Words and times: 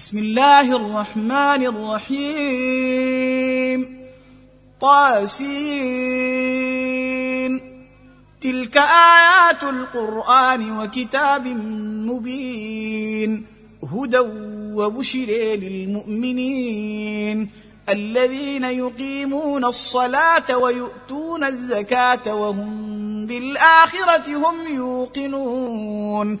بسم 0.00 0.18
الله 0.18 0.76
الرحمن 0.76 1.66
الرحيم. 1.66 3.80
طاسين. 4.80 6.40
تلك 8.40 8.76
آيات 8.76 9.62
القرآن 9.62 10.78
وكتاب 10.78 11.46
مبين. 12.06 13.46
هدى 13.92 14.18
وبشر 14.74 15.28
للمؤمنين. 15.54 17.50
الذين 17.88 18.64
يقيمون 18.64 19.64
الصلاة 19.64 20.58
ويؤتون 20.58 21.44
الزكاة 21.44 22.34
وهم 22.34 23.26
بالآخرة 23.26 24.36
هم 24.36 24.54
يوقنون. 24.76 26.40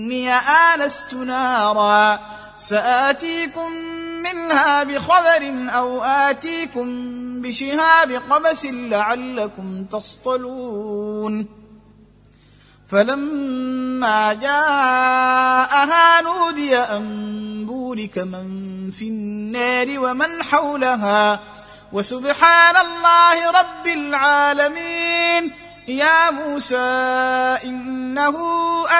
اني 0.11 0.33
انست 0.33 1.13
نارا. 1.13 2.19
سآتيكم 2.57 3.71
منها 4.23 4.83
بخبر 4.83 5.69
أو 5.69 6.03
آتيكم 6.03 6.87
بشهاب 7.41 8.11
قبس 8.29 8.65
لعلكم 8.65 9.83
تصطلون. 9.83 11.47
فلما 12.91 14.33
جاءها 14.33 16.21
نودي 16.21 16.77
أن 16.77 17.65
بورك 17.65 18.17
من 18.17 18.91
في 18.91 19.07
النار 19.07 19.99
ومن 19.99 20.43
حولها. 20.43 21.39
وسبحان 21.93 22.75
الله 22.85 23.51
رب 23.51 23.87
العالمين. 23.87 25.51
يا 25.87 26.31
موسى 26.31 26.77
إنه 28.11 28.37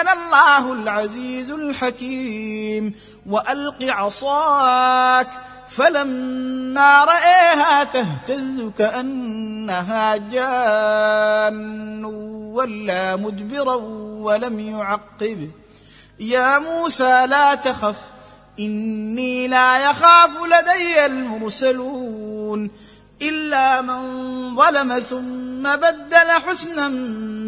أنا 0.00 0.12
الله 0.12 0.72
العزيز 0.72 1.50
الحكيم. 1.50 2.94
وألق 3.26 3.76
عصاك 3.82 5.28
فلما 5.68 7.04
رأيها 7.04 7.84
تهتز 7.84 8.72
كأنها 8.78 10.16
جان. 10.16 12.04
ولا 12.54 13.16
مدبرا 13.16 13.74
ولم 14.24 14.60
يعقب. 14.60 15.50
يا 16.20 16.58
موسى 16.58 17.26
لا 17.26 17.54
تخف 17.54 17.96
إني 18.58 19.48
لا 19.48 19.90
يخاف 19.90 20.30
لدي 20.44 21.06
المرسلون. 21.06 22.70
إلا 23.22 23.80
من 23.80 24.02
ظلم 24.56 24.98
ثم 24.98 25.76
بدل 25.76 26.30
حسنا 26.30 26.90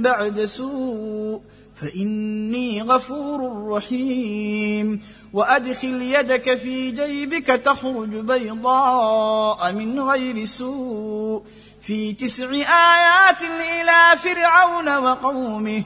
بعد 0.02 0.44
سوء. 0.44 1.53
فإني 1.80 2.82
غفور 2.82 3.68
رحيم. 3.68 5.00
وأدخل 5.32 6.02
يدك 6.02 6.58
في 6.58 6.90
جيبك 6.90 7.46
تخرج 7.46 8.08
بيضاء 8.08 9.72
من 9.72 10.00
غير 10.00 10.44
سوء. 10.44 11.42
في 11.82 12.12
تسع 12.12 12.50
آيات 12.50 13.42
إلى 13.42 14.18
فرعون 14.22 14.96
وقومه 14.96 15.82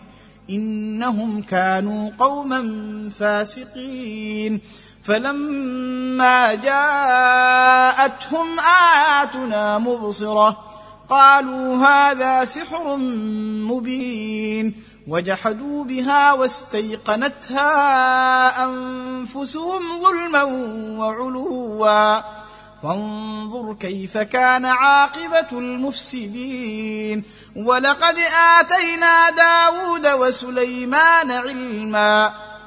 إنهم 0.51 1.43
كانوا 1.43 2.11
قوما 2.19 2.63
فاسقين. 3.19 4.61
فلما 5.05 6.55
جاءتهم 6.55 8.47
آياتنا 8.61 9.79
مبصرة 9.79 10.68
قالوا 11.11 11.77
هذا 11.77 12.45
سحر 12.45 12.97
مبين 13.67 14.83
وجحدوا 15.09 15.85
بها 15.85 16.33
واستيقنتها 16.33 17.75
أنفسهم 18.65 20.01
ظلما 20.03 20.43
وعلوا. 20.99 22.21
فانظر 22.83 23.75
كيف 23.81 24.19
كان 24.19 24.65
عاقبة 24.65 25.47
المفسدين. 25.53 27.25
ولقد 27.57 28.17
آتينا 28.61 29.31
داود 29.31 30.07
وسليمان 30.07 31.31
علما. 31.31 32.33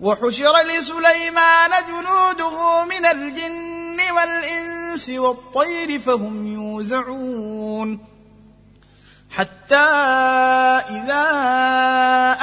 وحشر 0.00 0.62
لسليمان 0.62 1.70
جنوده 1.88 2.84
من 2.84 3.06
الجن 3.06 4.00
والإنس 4.16 5.10
والطير 5.10 5.98
فهم 5.98 6.46
يوزعون. 6.46 7.98
حتى 9.30 9.76
إذا 10.96 11.24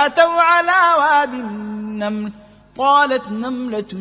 أتوا 0.06 0.42
على 0.42 1.00
واد 1.00 1.34
النمل 1.34 2.32
قالت 2.78 3.28
نملة 3.28 3.94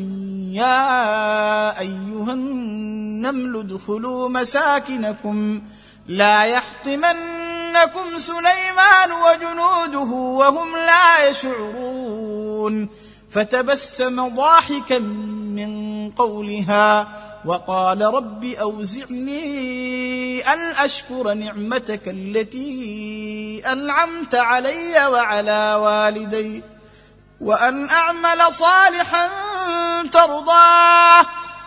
يا 0.53 1.81
أيها 1.81 2.32
النمل 2.32 3.56
ادخلوا 3.56 4.28
مساكنكم 4.28 5.62
لا 6.06 6.44
يحطمنكم 6.44 8.16
سليمان 8.16 9.10
وجنوده 9.12 10.12
وهم 10.14 10.72
لا 10.72 11.28
يشعرون. 11.28 12.88
فتبسم 13.34 14.37
ضاحكا 14.37 14.99
من 14.99 16.11
قولها 16.11 17.09
وقال 17.45 18.03
رب 18.03 18.45
أوزعني 18.45 19.33
أن 20.53 20.59
أشكر 20.59 21.34
نعمتك 21.34 22.09
التي 22.09 23.62
أنعمت 23.73 24.34
علي 24.34 25.06
وعلى 25.06 25.75
والدي 25.75 26.62
وأن 27.41 27.89
أعمل 27.89 28.53
صالحا 28.53 29.28
ترضاه 30.12 31.27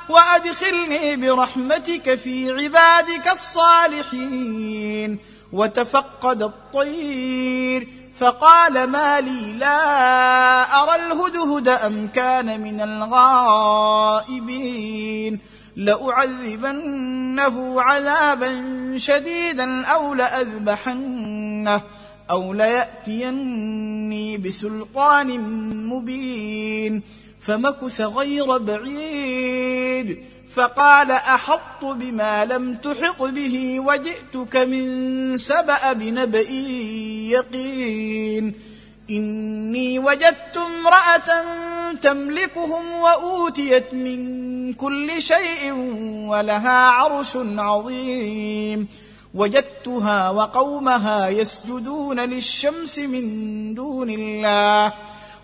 وأدخلني 0.10 1.16
برحمتك 1.16 2.16
في 2.16 2.52
عبادك 2.52 3.32
الصالحين 3.32 5.20
وتفقد 5.54 6.44
الطير 6.44 7.88
فقال 8.20 8.84
ما 8.84 9.22
لي 9.22 9.54
لا 9.54 10.84
أرى 10.84 10.96
الهدهد 10.96 11.68
أم 11.68 12.08
كان 12.08 12.62
من 12.62 12.82
الغائبين. 12.82 14.38
لأعذبنه 15.76 17.82
عذابا 17.82 18.64
شديدا 18.98 19.86
أو 19.86 20.14
لأذبحنه 20.14 21.82
أو 22.32 22.54
ليأتيني 22.54 24.38
بسلطان 24.38 25.40
مبين. 25.88 27.04
فمكث 27.42 28.02
غير 28.02 28.58
بعيد. 28.58 30.24
فقال 30.58 31.12
أحط 31.12 31.86
بما 31.86 32.46
لم 32.46 32.76
تحط 32.76 33.22
به 33.22 33.80
وجئتك 33.80 34.56
من 34.56 35.38
سبأ 35.38 35.94
بنبأ 35.94 36.50
يقين. 37.30 38.54
إني 39.10 40.00
وجدت 40.00 40.58
امرأة 40.58 41.46
تملكهم 42.02 42.92
وأوتيت 42.92 43.94
من 43.94 44.74
كل 44.74 45.22
شيء 45.22 45.74
ولها 46.28 46.88
عرش 46.88 47.38
عظيم. 47.58 48.88
وجدتها 49.34 50.30
وقومها 50.30 51.30
يسجدون 51.30 52.20
للشمس 52.20 53.00
من 53.00 53.24
دون 53.74 54.10
الله. 54.10 54.94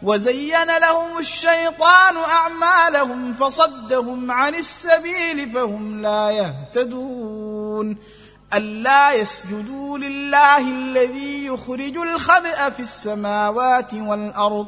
وزين 0.03 0.77
لهم 0.77 1.17
الشيطان 1.17 2.17
أعمالهم 2.17 3.33
فصدهم 3.33 4.31
عن 4.31 4.55
السبيل 4.55 5.49
فهم 5.49 6.01
لا 6.01 6.29
يهتدون. 6.29 7.97
ألا 8.53 9.13
يسجدوا 9.13 9.97
لله 9.97 10.57
الذي 10.57 11.45
يخرج 11.45 11.97
الخبأ 11.97 12.69
في 12.69 12.79
السماوات 12.79 13.93
والأرض 13.93 14.67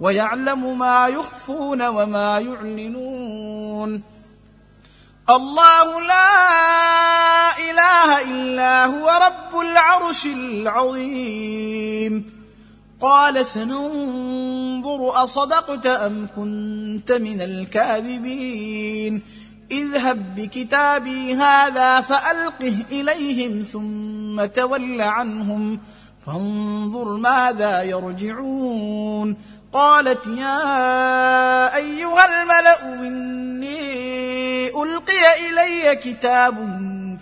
ويعلم 0.00 0.78
ما 0.78 1.08
يخفون 1.08 1.82
وما 1.82 2.38
يعلنون. 2.38 4.02
الله 5.30 6.00
لا 6.00 7.58
إله 7.70 8.22
إلا 8.22 8.86
هو 8.86 9.08
رب 9.08 9.60
العرش 9.60 10.26
العظيم. 10.26 12.37
قال 13.00 13.46
سننظر 13.46 15.22
أصدقت 15.24 15.86
أم 15.86 16.28
كنت 16.36 17.12
من 17.12 17.40
الكاذبين. 17.40 19.22
اذهب 19.70 20.34
بكتابي 20.36 21.34
هذا 21.34 22.00
فألقه 22.00 22.74
إليهم 22.92 23.62
ثم 23.62 24.44
تول 24.44 25.00
عنهم 25.00 25.80
فانظر 26.26 27.16
ماذا 27.16 27.82
يرجعون. 27.82 29.36
قالت 29.72 30.26
يا 30.26 31.76
أيها 31.76 32.42
الملأ 32.42 32.92
اني 32.92 34.68
ألقي 34.68 35.48
إلي 35.48 35.96
كتاب 35.96 36.56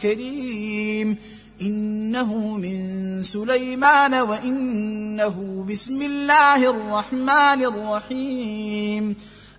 كريم. 0.02 1.35
إنه 1.60 2.56
من 2.56 3.22
سليمان 3.22 4.14
وإنه 4.14 5.66
بسم 5.70 6.02
الله 6.02 6.70
الرحمن 6.70 7.64
الرحيم. 7.64 9.16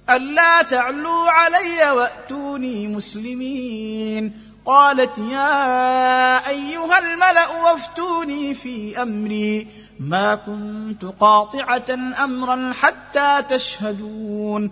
ألا 0.10 0.62
تعلوا 0.62 1.30
علي 1.30 1.92
وأتوني 1.92 2.88
مسلمين. 2.88 4.34
قالت 4.66 5.18
يا 5.18 6.50
أيها 6.50 7.00
الملأ 7.00 7.48
وافتوني 7.48 8.54
في 8.54 9.02
أمري. 9.02 9.68
ما 10.00 10.36
كنت 10.36 11.06
قاطعة 11.20 11.86
أمرا 12.24 12.74
حتى 12.74 13.44
تشهدون. 13.50 14.72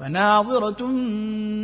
فناظرة 0.00 0.82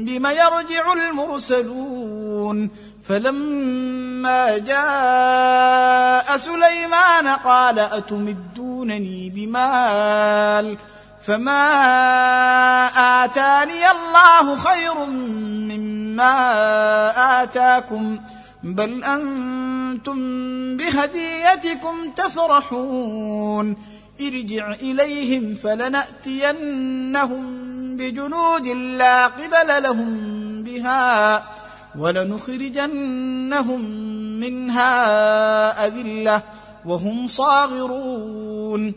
بم 0.06 0.26
يرجع 0.26 0.92
المرسلون. 0.92 2.70
فلما 3.08 4.58
جاء 4.58 6.36
سليمان 6.36 7.28
قال 7.28 7.78
أتمدونني 7.78 9.30
بمال؟ 9.30 10.78
فما 11.26 11.64
آتاني 13.24 13.90
الله 13.90 14.56
خير 14.56 15.04
مما 15.04 16.32
آتاكم 17.42 18.18
بل 18.62 19.04
أنتم 19.04 20.18
بهديتكم 20.76 22.10
تفرحون. 22.16 23.76
ارجع 24.20 24.72
إليهم 24.72 25.54
فلنأتينهم 25.54 27.63
بجنود 27.96 28.66
لا 28.68 29.26
قبل 29.26 29.82
لهم 29.82 30.62
بها 30.62 31.44
ولنخرجنهم 31.98 33.80
منها 34.40 35.86
أذلة 35.86 36.42
وهم 36.84 37.28
صاغرون. 37.28 38.94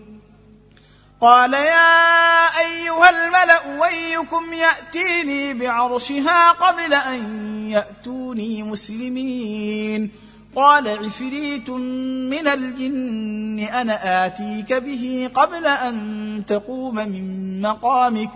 قال 1.21 1.53
يا 1.53 2.45
أيها 2.59 3.09
الملأ 3.09 3.81
ويكم 3.81 4.43
يأتيني 4.53 5.53
بعرشها 5.53 6.51
قبل 6.51 6.93
أن 6.93 7.21
يأتوني 7.69 8.63
مسلمين. 8.63 10.11
قال 10.55 10.87
عفريت 10.87 11.69
من 11.69 12.47
الجن 12.47 13.59
أنا 13.59 14.25
آتيك 14.25 14.73
به 14.73 15.29
قبل 15.35 15.65
أن 15.65 16.43
تقوم 16.47 16.95
من 16.95 17.61
مقامك. 17.61 18.29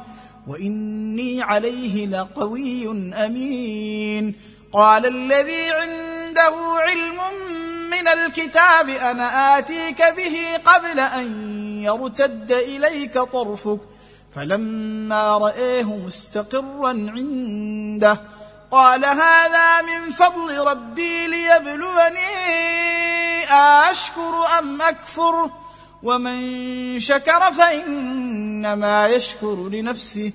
وإني 0.48 1.42
عليه 1.42 2.08
لقوي 2.08 2.88
أمين. 3.14 4.36
قال 4.74 5.06
الذي 5.06 5.72
عنده 5.72 6.56
علم 6.80 7.20
من 7.92 8.08
الكتاب 8.08 8.90
أنا 8.90 9.58
آتيك 9.58 10.02
به 10.18 10.58
قبل 10.66 11.00
أن 11.00 11.28
يرتد 11.84 12.52
إليك 12.52 13.14
طرفك. 13.14 13.80
فلما 14.36 15.38
رآه 15.38 15.84
مستقرا 15.84 16.90
عنده 16.90 18.22
قال 18.72 19.06
هذا 19.06 19.82
من 19.82 20.12
فضل 20.12 20.58
ربي 20.58 21.28
ليبلوني 21.28 22.32
اشكر 23.52 24.60
أم 24.60 24.82
أكفر؟ 24.82 25.50
ومن 26.04 27.00
شكر 27.00 27.52
فإنما 27.52 29.08
يشكر 29.08 29.70
لنفسه 29.70 30.32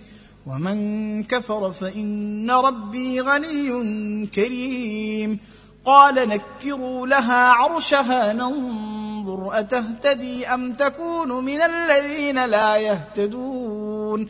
ومن 0.46 1.24
كفر 1.24 1.72
فإن 1.72 2.50
ربي 2.50 3.20
غني 3.20 4.26
كريم. 4.26 5.40
قال 5.84 6.14
نكروا 6.14 7.06
لها 7.06 7.48
عرشها 7.48 8.32
ننظر 8.32 9.58
أتهتدي 9.58 10.46
أم 10.46 10.72
تكون 10.72 11.44
من 11.44 11.60
الذين 11.60 12.44
لا 12.44 12.76
يهتدون. 12.76 14.28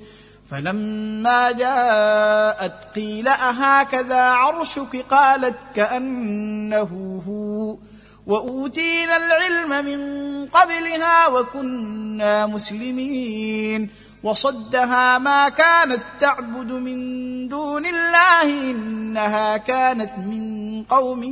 فلما 0.50 1.53
جاءت 1.53 2.73
قيل 2.94 3.29
أهكذا 3.29 4.23
عرشك؟ 4.23 5.05
قالت 5.11 5.56
كأنه 5.75 7.23
هو. 7.29 7.77
وأوتينا 8.26 9.17
العلم 9.17 9.84
من 9.84 10.01
قبلها 10.46 11.27
وكنا 11.27 12.46
مسلمين. 12.46 13.91
وصدها 14.22 15.19
ما 15.19 15.48
كانت 15.48 16.03
تعبد 16.20 16.72
من 16.72 17.48
دون 17.48 17.86
الله 17.86 18.43
إنها 18.43 19.56
كانت 19.56 20.19
من 20.19 20.82
قوم 20.82 21.22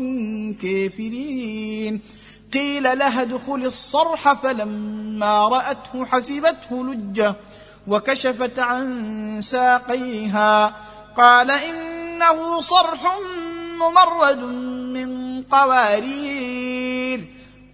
كافرين. 0.62 2.00
قيل 2.52 2.98
لها 2.98 3.22
ادخل 3.22 3.62
الصرح 3.66 4.32
فلما 4.32 5.48
رأته 5.48 6.04
حسبته 6.04 6.84
لجة 6.84 7.34
وكشفت 7.86 8.58
عن 8.58 9.40
ساقيها. 9.40 10.76
قال 11.16 11.50
إنه 11.50 12.60
صرح 12.60 13.18
ممرد 13.80 14.38
من 14.94 15.42
قوارير. 15.42 16.73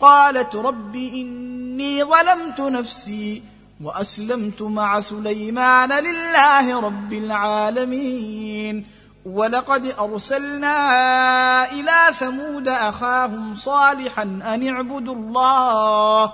قالت 0.01 0.57
رب 0.57 0.97
إني 0.97 2.05
ظلمت 2.05 2.61
نفسي 2.61 3.43
وأسلمت 3.85 4.63
مع 4.63 5.01
سليمان 5.01 5.93
لله 5.93 6.81
رب 6.81 7.13
العالمين 7.13 8.87
ولقد 9.27 9.95
أرسلنا 10.01 11.73
إلى 11.73 12.15
ثمود 12.19 12.69
أخاهم 12.69 13.55
صالحا 13.55 14.23
أن 14.23 14.69
اعبدوا 14.69 15.15
الله 15.15 16.33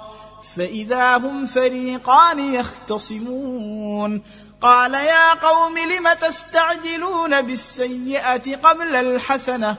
فإذا 0.56 1.16
هم 1.16 1.46
فريقان 1.46 2.54
يختصمون 2.54 4.22
قال 4.62 4.94
يا 4.94 5.34
قوم 5.34 5.78
لم 5.78 6.12
تستعجلون 6.20 7.42
بالسيئة 7.42 8.56
قبل 8.56 8.96
الحسنة 8.96 9.76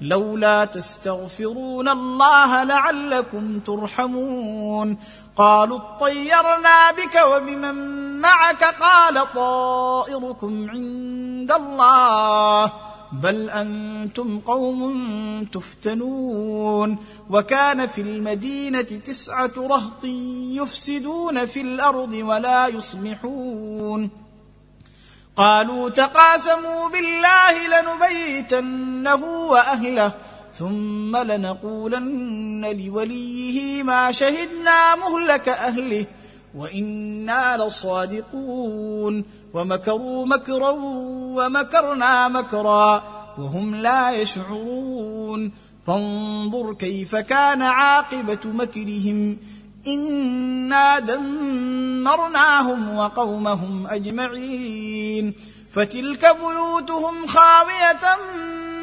لولا 0.00 0.64
تستغفرون 0.64 1.88
الله 1.88 2.64
لعلكم 2.64 3.60
ترحمون 3.60 4.98
قالوا 5.36 5.78
اطيرنا 5.78 6.90
بك 6.90 7.20
وبمن 7.32 7.74
معك 8.20 8.64
قال 8.64 9.32
طائركم 9.34 10.70
عند 10.70 11.52
الله 11.52 12.72
بل 13.12 13.50
أنتم 13.50 14.40
قوم 14.40 15.44
تفتنون 15.52 16.98
وكان 17.30 17.86
في 17.86 18.00
المدينة 18.00 18.80
تسعة 18.80 19.50
رهط 19.56 20.04
يفسدون 20.54 21.46
في 21.46 21.60
الأرض 21.60 22.14
ولا 22.14 22.66
يصلحون 22.66 24.10
قالوا 25.40 25.90
تقاسموا 25.90 26.88
بالله 26.88 27.54
لنبيتنه 27.72 29.24
وأهله 29.24 30.12
ثم 30.54 31.16
لنقولن 31.16 32.64
لوليه 32.64 33.82
ما 33.82 34.12
شهدنا 34.12 34.94
مهلك 34.96 35.48
أهله 35.48 36.06
وإنا 36.54 37.56
لصادقون 37.56 39.24
ومكروا 39.54 40.26
مكرا 40.26 40.70
ومكرنا 41.36 42.28
مكرا 42.28 43.02
وهم 43.38 43.74
لا 43.74 44.10
يشعرون 44.10 45.52
فانظر 45.86 46.74
كيف 46.74 47.16
كان 47.16 47.62
عاقبة 47.62 48.38
مكرهم 48.44 49.38
انا 49.86 50.98
دمرناهم 50.98 52.96
وقومهم 52.96 53.86
اجمعين 53.86 55.34
فتلك 55.74 56.36
بيوتهم 56.40 57.26
خاويه 57.26 58.18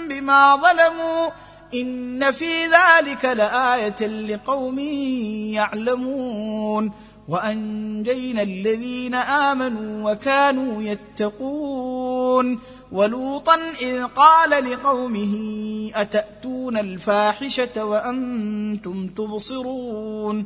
بما 0.09 0.55
ظلموا 0.55 1.29
ان 1.73 2.31
في 2.31 2.65
ذلك 2.65 3.25
لايه 3.25 4.07
لقوم 4.07 4.79
يعلمون 5.53 6.91
وانجينا 7.27 8.41
الذين 8.41 9.15
امنوا 9.15 10.11
وكانوا 10.11 10.81
يتقون 10.81 12.59
ولوطا 12.91 13.55
اذ 13.81 14.03
قال 14.03 14.71
لقومه 14.71 15.35
اتاتون 15.95 16.77
الفاحشه 16.77 17.85
وأنتم 17.85 19.07
تبصرون 19.07 20.45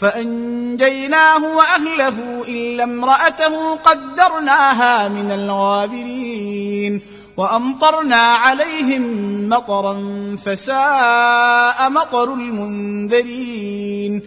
فأنجيناه 0.00 1.56
وأهله 1.56 2.42
إلا 2.48 2.84
امرأته 2.84 3.74
قدرناها 3.74 5.08
من 5.08 5.30
الغابرين 5.30 7.02
وأمطرنا 7.36 8.16
عليهم 8.16 9.02
مطرا 9.48 9.96
فساء 10.44 11.90
مطر 11.90 12.34
المنذرين 12.34 14.22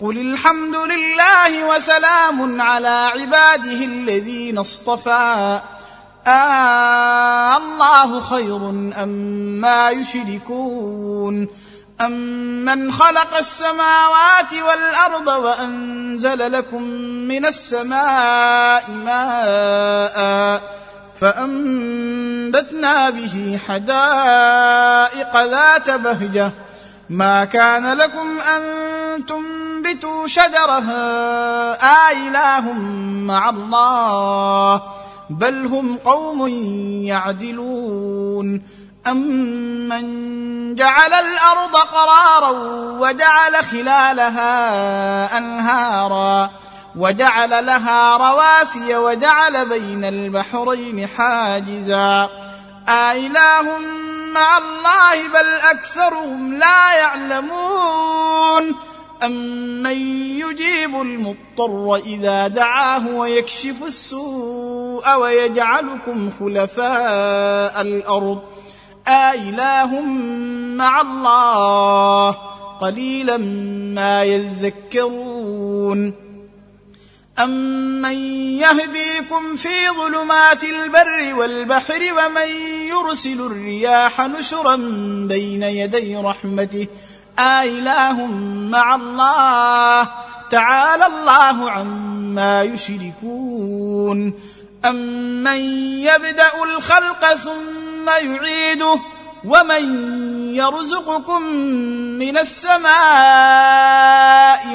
قل 0.00 0.18
الحمد 0.18 0.76
لله 0.76 1.68
وسلام 1.68 2.60
على 2.60 3.10
عباده 3.14 3.84
الذين 3.84 4.58
اصطفى 4.58 5.60
آه 6.26 7.56
الله 7.56 8.20
خير 8.20 8.56
أما 9.02 9.90
أم 9.92 10.00
يشركون 10.00 11.48
أمن 12.00 12.92
خلق 12.92 13.36
السماوات 13.36 14.52
والأرض 14.52 15.28
وأنزل 15.28 16.52
لكم 16.52 16.82
من 17.28 17.46
السماء 17.46 18.90
ماء 18.90 20.62
فأنبتنا 21.20 23.10
به 23.10 23.60
حدائق 23.68 25.36
ذات 25.36 25.90
بهجة. 25.90 26.52
ما 27.10 27.44
كان 27.44 27.92
لكم 27.92 28.38
أن 28.38 28.62
تنبتوا 29.26 30.26
شجرها 30.26 31.02
آإله 32.10 32.72
مع 33.22 33.48
الله 33.48 34.82
بل 35.30 35.66
هم 35.66 35.96
قوم 35.96 36.48
يعدلون. 37.06 38.62
أمن 39.06 40.04
جعل 40.74 41.12
الأرض 41.12 41.76
قرارا 41.76 42.50
وجعل 43.00 43.56
خلالها 43.56 45.38
أنهارا 45.38 46.50
وجعل 46.96 47.66
لها 47.66 48.16
رواسي 48.16 48.96
وجعل 48.96 49.68
بين 49.68 50.04
البحرين 50.04 51.06
حاجزا 51.06 52.28
آإله 52.88 53.78
مع 54.34 54.58
الله 54.58 55.28
بل 55.28 55.48
أكثرهم 55.48 56.58
لا 56.58 56.94
يعلمون 56.94 58.74
أمن 59.22 59.96
يجيب 60.40 61.00
المضطر 61.00 61.96
إذا 62.06 62.48
دعاه 62.48 63.08
ويكشف 63.08 63.82
السوء 63.82 65.14
ويجعلكم 65.16 66.30
خلفاء 66.40 67.80
الأرض 67.80 68.53
آإله 69.08 70.00
مع 70.76 71.00
الله 71.00 72.30
قليلا 72.80 73.36
ما 73.94 74.24
يذكرون. 74.24 76.14
أمن 77.38 78.14
يهديكم 78.58 79.56
في 79.56 79.90
ظلمات 79.90 80.64
البر 80.64 81.34
والبحر 81.34 82.00
ومن 82.12 82.48
يرسل 82.88 83.40
الرياح 83.40 84.20
نشرا 84.20 84.76
بين 85.28 85.62
يدي 85.62 86.16
رحمته 86.16 86.88
آإله 87.38 88.26
مع 88.70 88.94
الله 88.94 90.10
تعالى 90.50 91.06
الله 91.06 91.70
عما 91.70 92.62
يشركون. 92.62 94.34
أمن 94.84 95.60
يبدأ 96.00 96.64
الخلق 96.64 97.34
ثم 97.34 97.83
يعيده 98.08 99.00
ومن 99.44 99.84
يرزقكم 100.54 101.42
من 102.18 102.38
السماء 102.38 102.92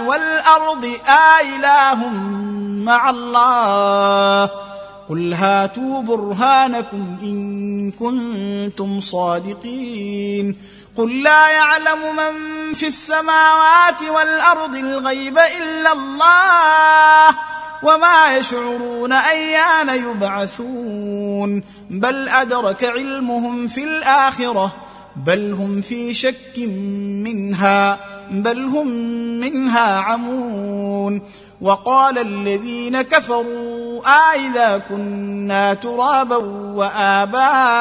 والأرض 0.08 0.86
آإله 1.08 2.08
مع 2.86 3.10
الله 3.10 4.52
قل 5.10 5.34
هاتوا 5.34 6.02
برهانكم 6.02 7.18
إن 7.24 7.92
كنتم 7.92 9.00
صادقين 9.00 10.58
قل 11.00 11.24
لا 11.24 11.48
يعلم 11.50 12.16
من 12.16 12.34
في 12.74 12.88
السماوات 12.88 14.02
والأرض 14.10 14.76
الغيب 14.76 15.38
إلا 15.38 15.92
الله 15.92 17.36
وما 17.84 18.38
يشعرون 18.38 19.14
أيان 19.14 19.90
يبعثون 19.90 21.64
بل 21.90 22.30
أدرك 22.30 22.84
علمهم 22.84 23.68
في 23.68 23.84
الآخرة 23.84 24.76
بل 25.16 25.54
هم 25.54 25.82
في 25.82 26.14
شك 26.14 26.58
منها 27.24 28.00
بل 28.32 28.66
هم 28.66 28.88
منها 29.40 30.00
عمون 30.00 31.22
وقال 31.62 32.18
الذين 32.18 33.02
كفروا 33.02 34.02
أإذا 34.06 34.78
كنا 34.90 35.74
ترابا 35.74 36.38
وآباؤنا 36.76 37.80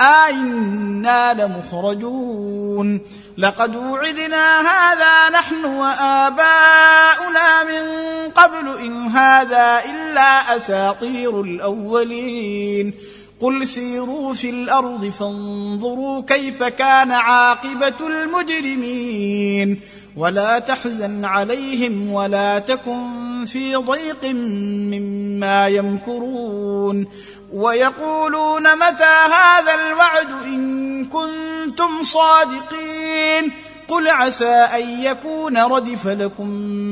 أئنا 0.00 1.34
لمخرجون 1.34 3.00
لقد 3.38 3.76
وعدنا 3.76 4.60
هذا 4.60 5.38
نحن 5.38 5.64
وآباؤنا 5.64 7.64
من 7.64 7.84
قبل 8.30 8.78
إن 8.78 9.06
هذا 9.06 9.84
إلا 9.84 10.56
أساطير 10.56 11.40
الأولين 11.40 12.94
قل 13.40 13.66
سيروا 13.66 14.34
في 14.34 14.50
الأرض 14.50 15.04
فانظروا 15.04 16.22
كيف 16.22 16.62
كان 16.62 17.12
عاقبه 17.12 18.06
المجرمين 18.06 19.80
ولا 20.16 20.58
تحزن 20.58 21.24
عليهم 21.24 22.12
ولا 22.12 22.58
تكن 22.58 23.44
في 23.46 23.76
ضيق 23.76 24.24
مما 24.24 25.68
يمكرون 25.68 27.06
ويقولون 27.54 28.62
متى 28.62 29.14
هذا 29.34 29.74
الوعد 29.74 30.30
إن 30.44 31.04
كنتم 31.04 32.02
صادقين 32.02 33.52
قل 33.88 34.08
عسى 34.08 34.54
أن 34.54 35.00
يكون 35.00 35.58
ردف 35.58 36.06
لكم 36.06 36.48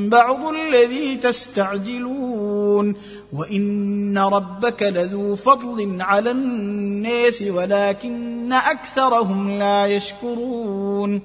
بعض 0.08 0.48
الذي 0.48 1.16
تستعجلون 1.16 2.94
وإن 3.32 4.18
ربك 4.18 4.82
لذو 4.82 5.36
فضل 5.36 5.96
على 6.00 6.30
الناس 6.30 7.42
ولكن 7.42 8.52
أكثرهم 8.52 9.58
لا 9.58 9.86
يشكرون 9.86 11.22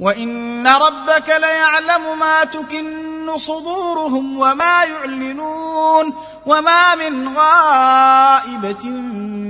وان 0.00 0.66
ربك 0.66 1.28
ليعلم 1.28 2.18
ما 2.18 2.44
تكن 2.44 3.36
صدورهم 3.36 4.38
وما 4.38 4.84
يعلنون 4.84 6.14
وما 6.46 6.94
من 6.94 7.36
غائبه 7.36 8.82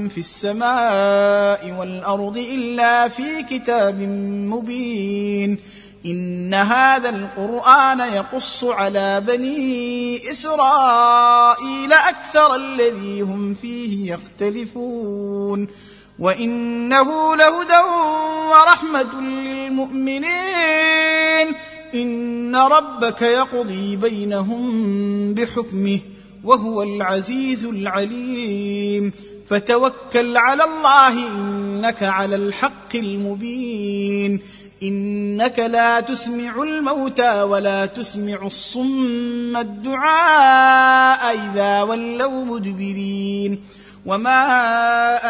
في 0.09 0.19
السماء 0.19 1.77
والارض 1.79 2.37
الا 2.37 3.09
في 3.09 3.43
كتاب 3.43 4.01
مبين 4.51 5.59
ان 6.07 6.55
هذا 6.55 7.09
القران 7.09 8.01
يقص 8.01 8.65
على 8.65 9.21
بني 9.21 10.17
اسرائيل 10.31 11.93
أكثر 11.93 12.55
الذي 12.55 13.21
هم 13.21 13.55
فيه 13.55 14.13
يختلفون 14.13 15.69
وانه 16.21 17.37
لهدى 17.37 17.81
ورحمه 18.51 19.21
للمؤمنين 19.21 20.31
ان 21.95 22.57
ربك 22.57 23.23
يقضي 23.23 23.97
بينهم 23.97 25.35
بحكمه 25.35 25.99
وهو 26.45 26.83
العزيز 26.83 27.67
العليم 27.67 29.13
فتوكل 29.49 30.37
على 30.37 30.65
الله 30.65 31.29
انك 31.29 32.03
على 32.03 32.37
الحق 32.37 32.97
المبين 32.97 34.41
انك 34.83 35.59
لا 35.59 36.01
تسمع 36.01 36.63
الموتى 36.63 37.43
ولا 37.43 37.87
تسمع 37.87 38.47
الصم 38.47 39.57
الدعاء 39.57 41.37
اذا 41.37 41.83
ولوا 41.83 42.45
مدبرين 42.45 43.61
وما 44.07 44.41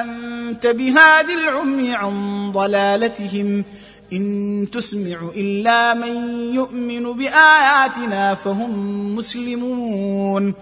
انت 0.03 0.67
بهاد 0.67 1.31
العمي 1.31 1.95
عن 1.95 2.53
ضلالتهم 2.53 3.65
ان 4.12 4.67
تسمع 4.73 5.19
الا 5.37 5.95
من 5.95 6.17
يؤمن 6.55 7.12
باياتنا 7.12 8.35
فهم 8.35 9.17
مسلمون 9.17 10.55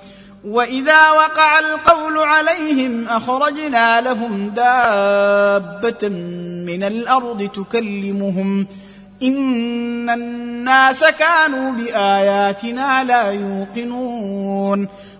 واذا 0.45 1.11
وقع 1.11 1.59
القول 1.59 2.19
عليهم 2.19 3.09
اخرجنا 3.09 4.01
لهم 4.01 4.49
دابه 4.49 6.09
من 6.67 6.83
الأرض 6.83 7.51
تكلمهم 7.55 8.67
ان 9.23 10.11
الناس 10.11 11.05
كانوا 11.05 11.73
باياتنا 11.73 13.05
لا 13.05 13.31
يوقنون 13.31 14.89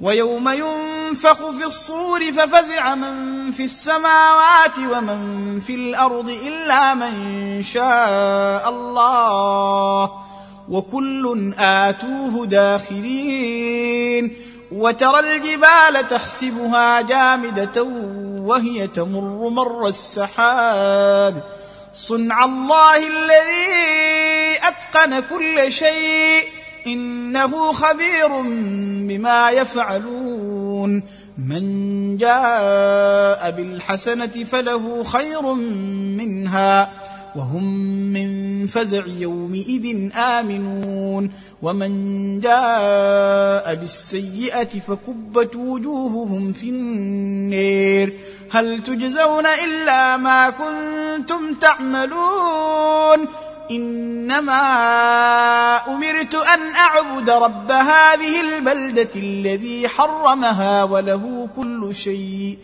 ويوم 0.00 0.48
ينفخ 0.48 1.50
في 1.50 1.64
الصور 1.64 2.32
ففزع 2.32 2.94
من 2.94 3.52
في 3.52 3.64
السماوات 3.64 4.78
ومن 4.78 5.60
في 5.60 5.74
الأرض 5.74 6.28
إلا 6.28 6.94
من 6.94 7.62
شاء 7.62 8.68
الله 8.68 10.10
وكل 10.68 11.54
آتوه 11.58 12.46
داخرين 12.46 14.36
وترى 14.72 15.20
الجبال 15.20 16.08
تحسبها 16.08 17.00
جامدة 17.00 17.82
وهي 18.38 18.86
تمر 18.86 19.48
مر 19.48 19.86
السحاب 19.86 21.44
صنع 21.94 22.44
الله 22.44 22.96
الذي 22.96 24.58
أتقن 24.62 25.20
كل 25.20 25.72
شيء 25.72 26.63
إنه 26.86 27.72
خبير 27.72 28.28
بما 29.08 29.50
يفعلون. 29.50 31.02
من 31.38 32.16
جاء 32.16 33.50
بالحسنة 33.50 34.26
فله 34.26 35.04
خير 35.04 35.52
منها 35.52 36.92
وهم 37.36 37.64
من 38.12 38.66
فزع 38.66 39.06
يومئذ 39.06 40.10
آمنون. 40.16 41.30
ومن 41.62 42.40
جاء 42.40 43.74
بالسيئة 43.74 44.80
فكبت 44.88 45.56
وجوههم 45.56 46.52
في 46.52 46.68
النير. 46.68 48.12
هل 48.50 48.82
تجزون 48.82 49.46
إلا 49.46 50.16
ما 50.16 50.50
كنتم 50.50 51.54
تعملون؟ 51.54 53.28
إنما 53.70 54.56
أمرت 55.86 56.34
أن 56.34 56.60
أعبد 56.74 57.30
رب 57.30 57.70
هذه 57.70 58.40
البلدة 58.40 59.10
الذي 59.16 59.88
حرمها 59.88 60.84
وله 60.84 61.48
كل 61.56 61.94
شيء 61.94 62.58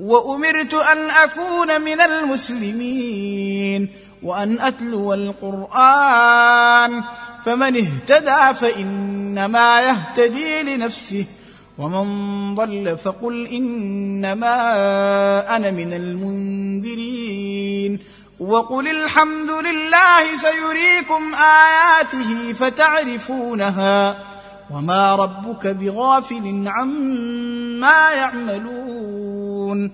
وأمرت 0.00 0.74
أن 0.74 1.10
أكون 1.10 1.80
من 1.80 2.00
المسلمين 2.00 3.88
وأن 4.22 4.60
أتلو 4.60 5.14
القرآن 5.14 7.04
فمن 7.44 7.76
اهتدى 7.76 8.54
فإنما 8.54 9.80
يهتدي 9.80 10.62
لنفسه 10.62 11.24
ومن 11.78 12.54
ضل 12.54 12.98
فقل 13.04 13.46
إنما 13.46 14.56
أنا 15.56 15.70
من 15.70 15.92
المنذرين. 15.92 17.98
وقل 18.42 18.88
الحمد 18.88 19.50
لله 19.50 20.34
سيريكم 20.36 21.34
آياته 21.34 22.52
فتعرفونها 22.52 24.16
وما 24.70 25.14
ربك 25.14 25.66
بغافل 25.66 26.64
عما 26.66 28.10
يعملون 28.10 29.92